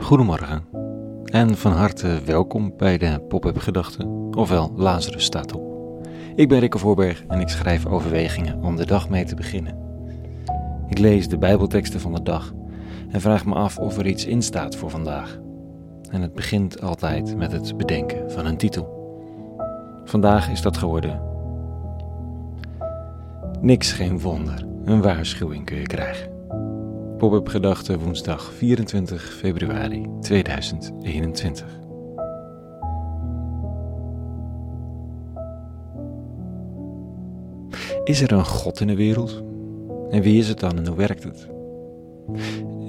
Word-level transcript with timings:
Goedemorgen 0.00 0.64
en 1.24 1.56
van 1.56 1.72
harte 1.72 2.20
welkom 2.24 2.72
bij 2.76 2.98
de 2.98 3.20
Pop-up 3.28 3.58
Gedachten, 3.58 4.34
ofwel 4.36 4.72
Lazarus 4.76 5.24
staat 5.24 5.52
op. 5.52 5.62
Ik 6.34 6.48
ben 6.48 6.58
Rikke 6.58 6.78
Voorberg 6.78 7.24
en 7.28 7.40
ik 7.40 7.48
schrijf 7.48 7.86
overwegingen 7.86 8.62
om 8.62 8.76
de 8.76 8.86
dag 8.86 9.08
mee 9.08 9.24
te 9.24 9.34
beginnen. 9.34 9.78
Ik 10.88 10.98
lees 10.98 11.28
de 11.28 11.38
Bijbelteksten 11.38 12.00
van 12.00 12.14
de 12.14 12.22
dag 12.22 12.52
en 13.10 13.20
vraag 13.20 13.44
me 13.44 13.54
af 13.54 13.78
of 13.78 13.98
er 13.98 14.06
iets 14.06 14.26
in 14.26 14.42
staat 14.42 14.76
voor 14.76 14.90
vandaag. 14.90 15.38
En 16.10 16.22
het 16.22 16.34
begint 16.34 16.82
altijd 16.82 17.36
met 17.36 17.52
het 17.52 17.76
bedenken 17.76 18.30
van 18.30 18.46
een 18.46 18.56
titel. 18.56 18.96
Vandaag 20.04 20.50
is 20.50 20.62
dat 20.62 20.76
geworden. 20.76 21.20
Niks 23.60 23.92
geen 23.92 24.20
wonder, 24.20 24.66
een 24.84 25.02
waarschuwing 25.02 25.64
kun 25.64 25.78
je 25.78 25.86
krijgen. 25.86 26.37
Pop-up 27.18 27.48
Gedachten 27.48 27.98
woensdag 27.98 28.52
24 28.52 29.22
februari 29.22 30.06
2021. 30.20 31.66
Is 38.04 38.20
er 38.20 38.32
een 38.32 38.44
God 38.44 38.80
in 38.80 38.86
de 38.86 38.94
wereld? 38.94 39.42
En 40.10 40.22
wie 40.22 40.38
is 40.38 40.48
het 40.48 40.60
dan 40.60 40.76
en 40.76 40.86
hoe 40.86 40.96
werkt 40.96 41.24
het? 41.24 41.48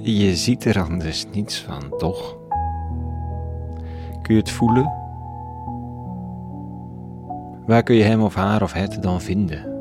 Je 0.02 0.36
ziet 0.36 0.64
er 0.64 0.82
anders 0.82 1.26
niets 1.32 1.60
van, 1.60 1.98
toch? 1.98 2.36
Kun 4.22 4.34
je 4.34 4.40
het 4.40 4.50
voelen? 4.50 4.92
Waar 7.66 7.82
kun 7.82 7.94
je 7.94 8.04
hem 8.04 8.22
of 8.22 8.34
haar 8.34 8.62
of 8.62 8.72
het 8.72 9.02
dan 9.02 9.20
vinden? 9.20 9.72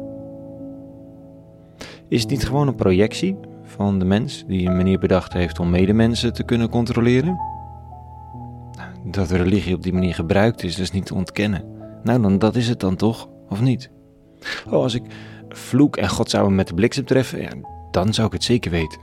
Is 2.07 2.21
het 2.21 2.29
niet 2.29 2.45
gewoon 2.45 2.68
een 2.68 2.76
projectie 2.76 3.38
van 3.70 4.00
de 4.00 4.05
mens 4.05 4.43
die 4.48 4.68
een 4.68 4.76
manier 4.76 4.99
bedacht 4.99 5.34
heeft 5.34 5.60
om 5.60 5.70
medemensen 5.70 6.34
te 6.34 6.43
kunnen 6.43 6.70
controleren? 6.70 7.40
Dat 9.04 9.27
de 9.27 9.38
religie 9.38 9.76
op 9.76 9.84
die 9.84 9.93
manier 9.93 10.13
gebruikt 10.13 10.63
is, 10.63 10.80
is 10.80 10.91
niet 10.91 11.05
te 11.05 11.16
ontkennen. 11.16 11.63
Nou, 12.04 12.21
dan 12.21 12.40
dat 12.40 12.55
is 12.55 12.68
het 12.68 12.80
dan 12.80 12.96
toch, 12.96 13.30
of 13.49 13.62
niet? 13.62 13.91
Oh, 14.66 14.74
als 14.74 14.93
ik 14.93 15.04
vloek 15.49 15.98
en 15.98 16.10
God 16.10 16.30
zou 16.30 16.49
me 16.49 16.55
met 16.55 16.68
de 16.68 16.74
bliksem 16.74 17.05
treffen, 17.05 17.66
dan 17.91 18.13
zou 18.13 18.27
ik 18.27 18.34
het 18.34 18.43
zeker 18.43 18.71
weten. 18.71 18.99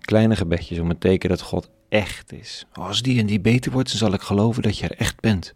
Kleine 0.00 0.36
gebedjes 0.36 0.78
om 0.78 0.88
het 0.88 1.00
teken 1.00 1.28
dat 1.28 1.40
God 1.40 1.70
echt 1.88 2.32
is. 2.32 2.66
Als 2.72 3.02
die 3.02 3.20
en 3.20 3.26
die 3.26 3.40
beter 3.40 3.72
wordt, 3.72 3.88
dan 3.88 3.98
zal 3.98 4.12
ik 4.12 4.20
geloven 4.20 4.62
dat 4.62 4.78
je 4.78 4.88
er 4.88 4.96
echt 4.96 5.20
bent. 5.20 5.54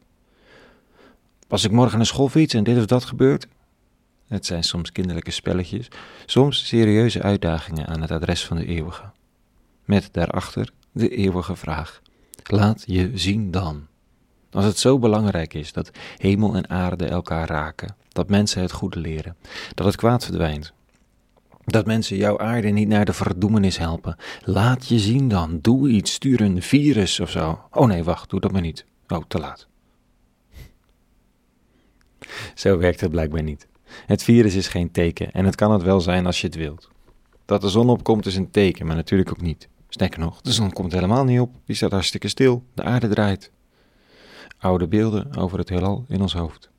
Als 1.49 1.65
ik 1.65 1.71
morgen 1.71 1.97
naar 1.97 2.07
school 2.07 2.29
fiets 2.29 2.55
en 2.55 2.65
dit 2.65 2.79
of 2.79 2.87
dat 2.87 3.05
gebeurt, 3.05 3.49
het 4.29 4.47
zijn 4.47 4.65
soms 4.65 4.93
kinderlijke 4.93 5.31
spelletjes, 5.31 5.89
soms 6.27 6.67
serieuze 6.67 7.23
uitdagingen 7.23 7.87
aan 7.87 8.01
het 8.01 8.11
adres 8.11 8.45
van 8.45 8.57
de 8.57 8.67
eeuwige. 8.67 9.11
Met 9.85 10.09
daarachter 10.13 10.71
de 10.93 11.09
eeuwige 11.09 11.57
vraag: 11.57 12.03
laat 12.43 12.83
je 12.87 13.11
zien 13.15 13.51
dan. 13.51 13.87
Als 14.51 14.65
het 14.65 14.79
zo 14.79 14.99
belangrijk 14.99 15.55
is 15.55 15.73
dat 15.73 15.91
hemel 16.17 16.55
en 16.55 16.71
aarde 16.71 17.07
elkaar 17.07 17.49
raken, 17.49 17.97
dat 18.09 18.29
mensen 18.29 18.63
het 18.63 18.73
goede 18.73 18.99
leren, 18.99 19.37
dat 19.75 19.87
het 19.87 19.97
kwaad 19.97 20.25
verdwijnt, 20.25 20.73
dat 21.65 21.87
mensen 21.87 22.17
jouw 22.17 22.39
aarde 22.39 22.69
niet 22.69 22.89
naar 22.89 23.05
de 23.05 23.13
verdoemenis 23.13 23.79
helpen, 23.79 24.17
laat 24.45 24.89
je 24.89 24.99
zien 24.99 25.29
dan, 25.29 25.59
doe 25.63 25.89
iets, 25.89 26.13
stuur 26.13 26.41
een 26.41 26.63
virus 26.63 27.21
of 27.21 27.31
zo. 27.31 27.61
Oh 27.71 27.87
nee, 27.87 28.05
wacht, 28.05 28.31
doe 28.31 28.41
dat 28.41 28.53
maar 28.53 28.61
niet. 28.61 28.85
Oh, 29.09 29.23
te 29.29 29.39
laat. 29.39 29.67
Zo 32.55 32.79
werkt 32.79 33.01
het 33.01 33.11
blijkbaar 33.11 33.43
niet. 33.43 33.67
Het 34.07 34.23
virus 34.23 34.55
is 34.55 34.69
geen 34.69 34.91
teken 34.91 35.33
en 35.33 35.45
het 35.45 35.55
kan 35.55 35.73
het 35.73 35.83
wel 35.83 36.01
zijn 36.01 36.27
als 36.27 36.41
je 36.41 36.47
het 36.47 36.57
wilt. 36.57 36.89
Dat 37.45 37.61
de 37.61 37.69
zon 37.69 37.89
opkomt 37.91 38.27
is 38.27 38.37
een 38.37 38.51
teken, 38.51 38.87
maar 38.87 38.97
natuurlijk 38.97 39.31
ook 39.31 39.41
niet. 39.41 39.69
Sterker 39.89 40.21
nog, 40.21 40.41
de 40.41 40.53
zon 40.53 40.73
komt 40.73 40.93
helemaal 40.93 41.25
niet 41.25 41.41
op, 41.41 41.55
die 41.65 41.77
staat 41.77 41.91
hartstikke 41.91 42.29
stil, 42.29 42.65
de 42.75 42.83
aarde 42.83 43.09
draait. 43.09 43.51
Oude 44.59 44.89
beelden 44.89 45.37
over 45.37 45.59
het 45.59 45.69
heelal 45.69 46.05
in 46.09 46.21
ons 46.21 46.33
hoofd. 46.33 46.71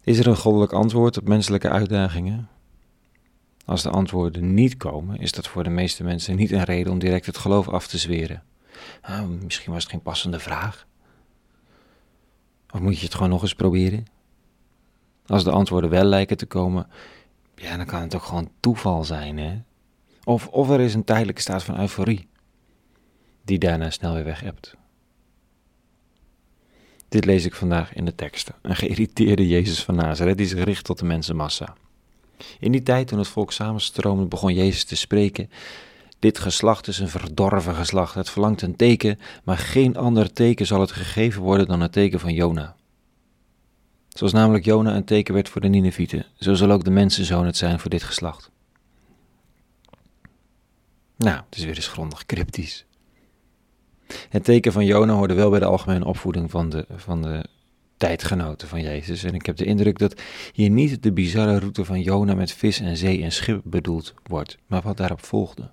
Is 0.00 0.18
er 0.18 0.26
een 0.26 0.36
goddelijk 0.36 0.72
antwoord 0.72 1.18
op 1.18 1.28
menselijke 1.28 1.68
uitdagingen? 1.68 2.48
Als 3.64 3.82
de 3.82 3.90
antwoorden 3.90 4.54
niet 4.54 4.76
komen, 4.76 5.18
is 5.18 5.32
dat 5.32 5.48
voor 5.48 5.64
de 5.64 5.70
meeste 5.70 6.04
mensen 6.04 6.36
niet 6.36 6.52
een 6.52 6.64
reden 6.64 6.92
om 6.92 6.98
direct 6.98 7.26
het 7.26 7.38
geloof 7.38 7.68
af 7.68 7.86
te 7.86 7.98
zweren. 7.98 8.42
Ah, 9.00 9.28
misschien 9.42 9.72
was 9.72 9.82
het 9.82 9.92
geen 9.92 10.02
passende 10.02 10.38
vraag. 10.38 10.86
Of 12.70 12.80
moet 12.80 12.98
je 12.98 13.04
het 13.04 13.14
gewoon 13.14 13.30
nog 13.30 13.42
eens 13.42 13.54
proberen? 13.54 14.06
Als 15.30 15.44
de 15.44 15.50
antwoorden 15.50 15.90
wel 15.90 16.04
lijken 16.04 16.36
te 16.36 16.46
komen, 16.46 16.86
ja, 17.54 17.76
dan 17.76 17.86
kan 17.86 18.00
het 18.00 18.14
ook 18.14 18.22
gewoon 18.22 18.50
toeval 18.60 19.04
zijn, 19.04 19.38
hè? 19.38 19.58
Of, 20.24 20.48
of 20.48 20.70
er 20.70 20.80
is 20.80 20.94
een 20.94 21.04
tijdelijke 21.04 21.40
staat 21.40 21.62
van 21.62 21.80
euforie, 21.80 22.28
die 23.44 23.58
daarna 23.58 23.90
snel 23.90 24.14
weer 24.14 24.24
weg 24.24 24.40
hebt. 24.40 24.76
Dit 27.08 27.24
lees 27.24 27.44
ik 27.44 27.54
vandaag 27.54 27.94
in 27.94 28.04
de 28.04 28.14
teksten. 28.14 28.54
Een 28.62 28.76
geïrriteerde 28.76 29.48
Jezus 29.48 29.84
van 29.84 29.94
Nazareth 29.94 30.36
die 30.36 30.46
zich 30.46 30.64
richt 30.64 30.84
tot 30.84 30.98
de 30.98 31.04
mensenmassa. 31.04 31.74
In 32.60 32.72
die 32.72 32.82
tijd 32.82 33.08
toen 33.08 33.18
het 33.18 33.28
volk 33.28 33.52
samenstroomde, 33.52 34.24
begon 34.24 34.54
Jezus 34.54 34.84
te 34.84 34.96
spreken. 34.96 35.50
Dit 36.18 36.38
geslacht 36.38 36.88
is 36.88 36.98
een 36.98 37.08
verdorven 37.08 37.74
geslacht. 37.74 38.14
Het 38.14 38.30
verlangt 38.30 38.62
een 38.62 38.76
teken, 38.76 39.18
maar 39.44 39.58
geen 39.58 39.96
ander 39.96 40.32
teken 40.32 40.66
zal 40.66 40.80
het 40.80 40.92
gegeven 40.92 41.42
worden 41.42 41.66
dan 41.66 41.80
het 41.80 41.92
teken 41.92 42.20
van 42.20 42.34
Jona. 42.34 42.76
Zoals 44.10 44.32
namelijk 44.32 44.64
Jona 44.64 44.94
een 44.94 45.04
teken 45.04 45.34
werd 45.34 45.48
voor 45.48 45.60
de 45.60 45.68
Ninevieten, 45.68 46.26
zo 46.38 46.54
zal 46.54 46.70
ook 46.70 46.84
de 46.84 46.90
mensenzoon 46.90 47.46
het 47.46 47.56
zijn 47.56 47.80
voor 47.80 47.90
dit 47.90 48.02
geslacht. 48.02 48.50
Nou, 51.16 51.36
het 51.36 51.56
is 51.56 51.64
weer 51.64 51.76
eens 51.76 51.88
grondig 51.88 52.26
cryptisch. 52.26 52.84
Het 54.28 54.44
teken 54.44 54.72
van 54.72 54.84
Jona 54.84 55.12
hoorde 55.12 55.34
wel 55.34 55.50
bij 55.50 55.58
de 55.58 55.64
algemene 55.64 56.04
opvoeding 56.04 56.50
van 56.50 56.68
de, 56.70 56.86
van 56.96 57.22
de 57.22 57.44
tijdgenoten 57.96 58.68
van 58.68 58.82
Jezus. 58.82 59.24
En 59.24 59.34
ik 59.34 59.46
heb 59.46 59.56
de 59.56 59.64
indruk 59.64 59.98
dat 59.98 60.20
hier 60.52 60.70
niet 60.70 61.02
de 61.02 61.12
bizarre 61.12 61.58
route 61.58 61.84
van 61.84 62.00
Jona 62.00 62.34
met 62.34 62.52
vis 62.52 62.80
en 62.80 62.96
zee 62.96 63.22
en 63.22 63.32
schip 63.32 63.60
bedoeld 63.64 64.14
wordt, 64.22 64.58
maar 64.66 64.82
wat 64.82 64.96
daarop 64.96 65.24
volgde. 65.24 65.70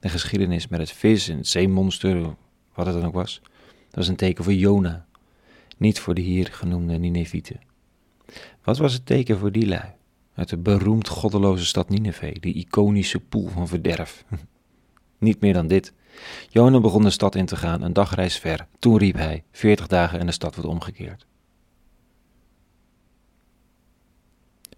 De 0.00 0.08
geschiedenis 0.08 0.68
met 0.68 0.80
het 0.80 0.92
vis 0.92 1.28
en 1.28 1.36
het 1.36 1.48
zeemonster, 1.48 2.34
wat 2.74 2.86
het 2.86 2.94
dan 2.94 3.04
ook 3.04 3.14
was, 3.14 3.40
dat 3.86 3.94
was 3.94 4.08
een 4.08 4.16
teken 4.16 4.44
voor 4.44 4.52
Jona, 4.52 5.06
niet 5.82 6.00
voor 6.00 6.14
de 6.14 6.20
hier 6.20 6.48
genoemde 6.52 6.98
Ninevieten. 6.98 7.60
Wat 8.62 8.78
was 8.78 8.92
het 8.92 9.06
teken 9.06 9.38
voor 9.38 9.52
die 9.52 9.66
lui? 9.66 9.90
Uit 10.34 10.48
de 10.48 10.56
beroemd 10.56 11.08
goddeloze 11.08 11.66
stad 11.66 11.88
Nineveh, 11.88 12.40
die 12.40 12.54
iconische 12.54 13.20
poel 13.20 13.48
van 13.48 13.68
verderf. 13.68 14.24
niet 15.18 15.40
meer 15.40 15.52
dan 15.52 15.66
dit. 15.66 15.92
Jona 16.48 16.80
begon 16.80 17.02
de 17.02 17.10
stad 17.10 17.34
in 17.34 17.46
te 17.46 17.56
gaan, 17.56 17.82
een 17.82 17.92
dagreis 17.92 18.38
ver. 18.38 18.66
Toen 18.78 18.98
riep 18.98 19.14
hij, 19.14 19.44
veertig 19.52 19.86
dagen 19.86 20.18
en 20.18 20.26
de 20.26 20.32
stad 20.32 20.54
wordt 20.54 20.70
omgekeerd. 20.70 21.26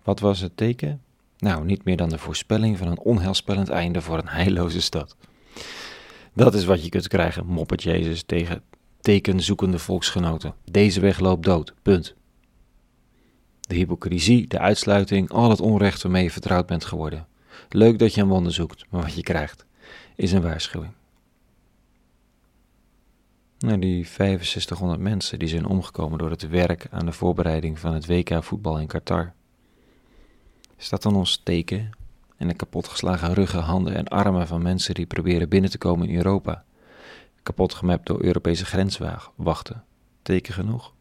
Wat 0.02 0.20
was 0.20 0.40
het 0.40 0.56
teken? 0.56 1.02
Nou, 1.38 1.64
niet 1.64 1.84
meer 1.84 1.96
dan 1.96 2.08
de 2.08 2.18
voorspelling 2.18 2.78
van 2.78 2.86
een 2.86 2.98
onheilspellend 2.98 3.68
einde 3.68 4.00
voor 4.00 4.18
een 4.18 4.28
heilloze 4.28 4.80
stad. 4.80 5.16
Dat 6.32 6.54
is 6.54 6.64
wat 6.64 6.84
je 6.84 6.88
kunt 6.88 7.08
krijgen, 7.08 7.46
moppert 7.46 7.82
Jezus 7.82 8.22
tegen 8.22 8.62
tekenzoekende 9.04 9.78
volksgenoten. 9.78 10.54
Deze 10.70 11.00
weg 11.00 11.18
loopt 11.18 11.44
dood, 11.44 11.74
punt. 11.82 12.14
De 13.60 13.74
hypocrisie, 13.74 14.46
de 14.46 14.58
uitsluiting, 14.58 15.30
al 15.30 15.50
het 15.50 15.60
onrecht 15.60 16.02
waarmee 16.02 16.22
je 16.22 16.30
vertrouwd 16.30 16.66
bent 16.66 16.84
geworden. 16.84 17.26
Leuk 17.68 17.98
dat 17.98 18.14
je 18.14 18.20
een 18.20 18.28
wonder 18.28 18.52
zoekt, 18.52 18.84
maar 18.90 19.02
wat 19.02 19.14
je 19.14 19.22
krijgt 19.22 19.66
is 20.16 20.32
een 20.32 20.42
waarschuwing. 20.42 20.92
Nou, 23.58 23.78
die 23.78 24.04
6500 24.04 25.00
mensen 25.00 25.38
die 25.38 25.48
zijn 25.48 25.66
omgekomen 25.66 26.18
door 26.18 26.30
het 26.30 26.48
werk 26.48 26.86
aan 26.90 27.06
de 27.06 27.12
voorbereiding 27.12 27.78
van 27.78 27.94
het 27.94 28.06
WK 28.06 28.44
voetbal 28.44 28.80
in 28.80 28.86
Qatar. 28.86 29.32
Is 30.76 30.88
dat 30.88 31.02
dan 31.02 31.16
ons 31.16 31.40
teken 31.44 31.90
en 32.36 32.48
de 32.48 32.54
kapotgeslagen 32.54 33.34
ruggen, 33.34 33.60
handen 33.60 33.94
en 33.94 34.08
armen 34.08 34.46
van 34.46 34.62
mensen 34.62 34.94
die 34.94 35.06
proberen 35.06 35.48
binnen 35.48 35.70
te 35.70 35.78
komen 35.78 36.08
in 36.08 36.16
Europa? 36.16 36.64
Kapot 37.44 37.74
gemapt 37.74 38.06
door 38.06 38.22
Europese 38.22 38.64
grenswachten. 38.64 39.84
Teken 40.22 40.54
genoeg? 40.54 40.94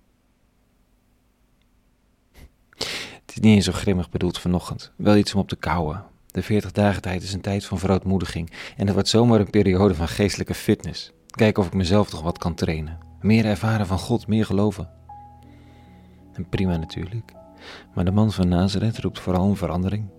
Het 2.75 3.27
is 3.27 3.35
niet 3.35 3.55
eens 3.55 3.65
zo 3.65 3.71
grimmig 3.71 4.09
bedoeld 4.09 4.39
vanochtend. 4.39 4.91
Wel 4.95 5.15
iets 5.15 5.33
om 5.33 5.39
op 5.39 5.47
te 5.47 5.55
kouwen. 5.55 6.05
De 6.27 6.43
40 6.43 6.71
dagen 6.71 7.01
tijd 7.01 7.23
is 7.23 7.33
een 7.33 7.41
tijd 7.41 7.65
van 7.65 7.79
verootmoediging 7.79 8.51
en 8.77 8.85
het 8.85 8.93
wordt 8.93 9.09
zomaar 9.09 9.39
een 9.39 9.49
periode 9.49 9.95
van 9.95 10.07
geestelijke 10.07 10.53
fitness. 10.53 11.11
Kijken 11.27 11.61
of 11.61 11.67
ik 11.67 11.73
mezelf 11.73 12.09
toch 12.09 12.21
wat 12.21 12.37
kan 12.37 12.53
trainen. 12.53 12.97
Meer 13.21 13.45
ervaren 13.45 13.87
van 13.87 13.99
God, 13.99 14.27
meer 14.27 14.45
geloven. 14.45 14.89
En 16.33 16.49
prima 16.49 16.77
natuurlijk. 16.77 17.33
Maar 17.93 18.05
de 18.05 18.11
man 18.11 18.31
van 18.31 18.47
Nazareth 18.47 18.97
roept 18.97 19.19
vooral 19.19 19.49
een 19.49 19.55
verandering. 19.55 20.09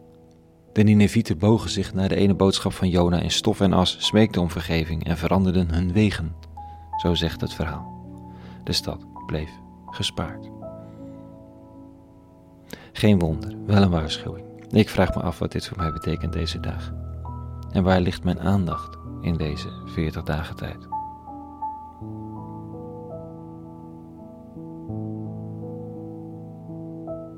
De 0.75 0.83
Ninevieten 0.83 1.39
bogen 1.39 1.71
zich 1.71 1.95
naar 1.95 2.09
de 2.09 2.15
ene 2.15 2.35
boodschap 2.35 2.73
van 2.73 2.89
Jona 2.89 3.21
in 3.21 3.31
stof 3.31 3.61
en 3.61 3.73
as, 3.73 3.97
smeekten 3.99 4.43
om 4.43 4.51
vergeving 4.51 5.05
en 5.05 5.17
veranderden 5.17 5.71
hun 5.71 5.93
wegen. 5.93 6.35
Zo 6.97 7.15
zegt 7.15 7.41
het 7.41 7.55
verhaal. 7.55 8.07
De 8.65 8.73
stad 8.73 9.07
bleef 9.27 9.51
gespaard. 9.87 10.51
Geen 12.93 13.19
wonder, 13.19 13.57
wel 13.67 13.83
een 13.83 13.91
waarschuwing. 13.91 14.47
Ik 14.71 14.89
vraag 14.89 15.15
me 15.15 15.23
af 15.23 15.39
wat 15.39 15.53
dit 15.53 15.69
voor 15.69 15.77
mij 15.77 15.93
betekent 15.93 16.33
deze 16.33 16.61
dag. 16.61 16.93
En 17.73 17.83
waar 17.83 18.01
ligt 18.01 18.25
mijn 18.25 18.41
aandacht 18.41 18.99
in 19.21 19.37
deze 19.37 19.69
40 19.87 20.23
dagen 20.23 20.57
tijd? 20.57 20.89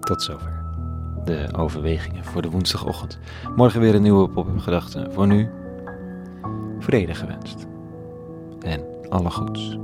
Tot 0.00 0.22
zover. 0.22 0.55
De 1.26 1.48
overwegingen 1.56 2.24
voor 2.24 2.42
de 2.42 2.50
woensdagochtend. 2.50 3.18
Morgen 3.56 3.80
weer 3.80 3.94
een 3.94 4.02
nieuwe 4.02 4.28
pop-up 4.28 4.58
gedachten. 4.58 5.12
Voor 5.12 5.26
nu, 5.26 5.48
vrede 6.78 7.14
gewenst. 7.14 7.66
En 8.60 8.84
alle 9.08 9.30
goeds. 9.30 9.78